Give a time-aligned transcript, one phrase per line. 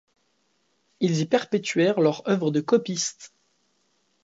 [0.99, 3.35] Ils y perpétuèrent leur œuvre de copistes.